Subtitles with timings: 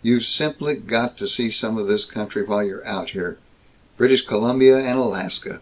[0.00, 3.36] You've simply got to see some of this country while you're out here
[3.98, 5.60] British Columbia and Alaska."